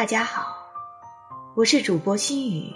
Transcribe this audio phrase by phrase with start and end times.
[0.00, 0.56] 大家好，
[1.54, 2.72] 我是主播心雨。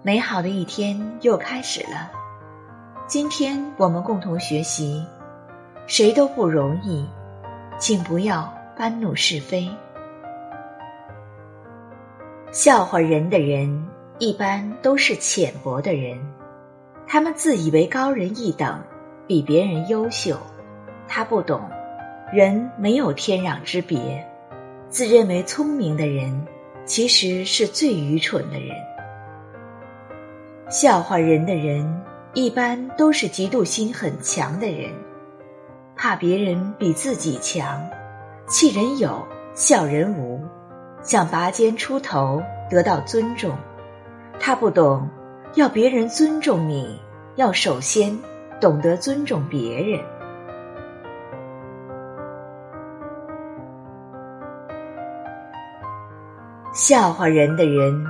[0.00, 2.10] 美好的一天又开始了。
[3.06, 5.04] 今天我们共同学习：
[5.86, 7.06] 谁都不容易，
[7.78, 9.68] 请不要搬弄是非。
[12.50, 13.86] 笑话人的人
[14.18, 16.18] 一般都是浅薄的人，
[17.06, 18.82] 他们自以为高人一等，
[19.26, 20.38] 比别人优秀。
[21.06, 21.60] 他不懂，
[22.32, 24.26] 人没有天壤之别。
[24.92, 26.46] 自认为聪明的人，
[26.84, 28.76] 其实是最愚蠢的人。
[30.68, 32.02] 笑话人的人，
[32.34, 34.90] 一般都是嫉妒心很强的人，
[35.96, 37.88] 怕别人比自己强，
[38.46, 40.38] 气人有，笑人无，
[41.02, 43.56] 想拔尖出头，得到尊重。
[44.38, 45.08] 他不懂，
[45.54, 47.00] 要别人尊重你，
[47.36, 48.18] 要首先
[48.60, 50.04] 懂得尊重别人。
[56.74, 58.06] 笑话人的人，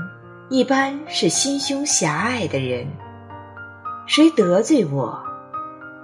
[0.49, 2.87] 一般是心胸狭隘的人。
[4.07, 5.21] 谁得罪我，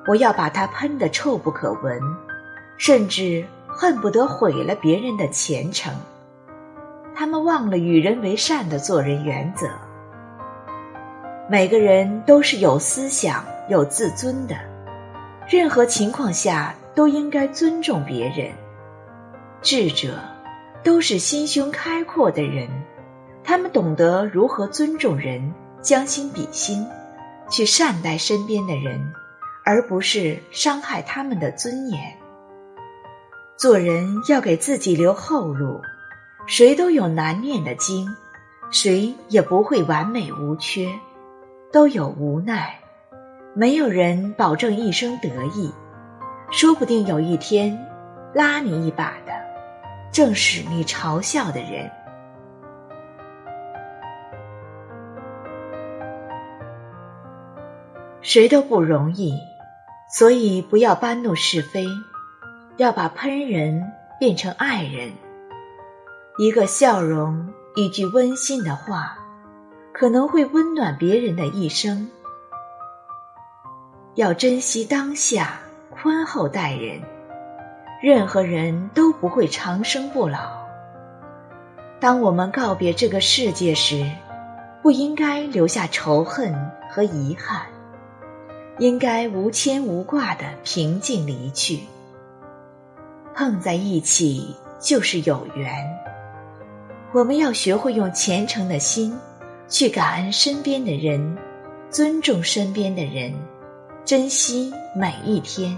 [0.08, 2.00] 我要把他喷得臭不可闻，
[2.76, 5.94] 甚至恨不得毁了别人的前程。
[7.14, 9.68] 他们忘了与人为善的做人原则。
[11.48, 14.56] 每个人都是有思想、有自尊的，
[15.48, 18.50] 任何情况下都应该尊重别人。
[19.62, 20.08] 智者。
[20.82, 22.68] 都是心胸开阔的人，
[23.44, 26.86] 他们懂得如何尊重人，将心比心，
[27.50, 29.12] 去善待身边的人，
[29.64, 32.00] 而不是伤害他们的尊严。
[33.56, 35.80] 做人要给自己留后路，
[36.46, 38.06] 谁都有难念的经，
[38.70, 40.88] 谁也不会完美无缺，
[41.72, 42.78] 都有无奈，
[43.54, 45.72] 没有人保证一生得意，
[46.52, 47.84] 说不定有一天
[48.32, 49.47] 拉你一把的。
[50.19, 51.92] 正是你嘲笑的人，
[58.20, 59.38] 谁都不容易，
[60.10, 61.87] 所以不要搬弄是非，
[62.78, 65.12] 要把喷人变成爱人。
[66.37, 69.16] 一个笑容，一句温馨的话，
[69.92, 72.10] 可能会温暖别人的一生。
[74.16, 75.60] 要珍惜当下，
[75.91, 77.17] 宽厚待人。
[78.00, 80.38] 任何人都不会长生不老。
[81.98, 84.09] 当我们告别这个世界时，
[84.82, 86.54] 不应该留下仇恨
[86.88, 87.62] 和遗憾，
[88.78, 91.81] 应该无牵无挂的平静离去。
[93.34, 95.69] 碰在一起就是有缘。
[97.12, 99.19] 我们要学会用虔诚的心
[99.69, 101.36] 去感恩身边的人，
[101.91, 103.34] 尊重身边的人，
[104.04, 105.76] 珍惜每一天。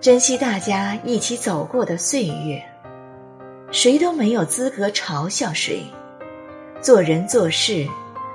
[0.00, 2.62] 珍惜大家一起走过的岁月，
[3.72, 5.82] 谁都没有资格嘲笑谁。
[6.82, 7.88] 做人做事，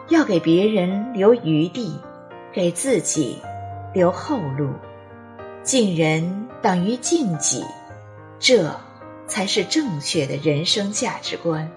[0.10, 1.98] 要给别人留余地，
[2.52, 3.38] 给自己
[3.94, 4.72] 留后路。
[5.64, 7.64] 敬人等于敬己，
[8.40, 8.76] 这
[9.28, 11.72] 才是正确的人生价值观。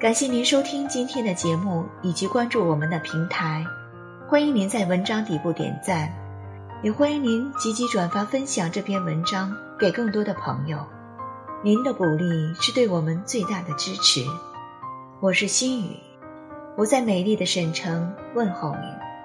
[0.00, 3.64] 感谢您收听今天的节目，以及关注我们的平台。
[4.28, 6.12] 欢迎您在文章底部点赞，
[6.82, 10.84] 也欢迎您积极转发分享这篇文章给更多的朋友。
[11.62, 14.24] 您的鼓励是对我们最大的支持。
[15.20, 15.96] 我是心雨，
[16.76, 19.15] 我在美丽的沈城问候您。